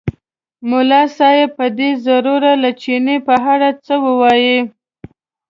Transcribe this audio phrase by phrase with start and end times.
[0.69, 4.57] ملا صاحب به دی ضرور له چیني په اړه څه ووایي.